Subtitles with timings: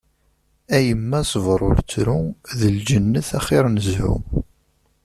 [0.75, 2.19] A yemma sber ur ttru,
[2.59, 4.13] d lǧennet axir n zhu.